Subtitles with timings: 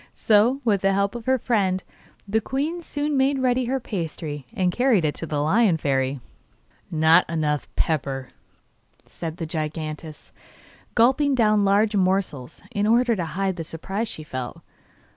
[0.15, 1.83] So, with the help of her friend,
[2.27, 6.19] the queen soon made ready her pasty and carried it to the Lion Fairy.
[6.89, 8.29] 'Not enough pepper,'
[9.05, 10.31] said the giantess,
[10.95, 14.61] gulping down large morsels, in order the hide the surprise she felt.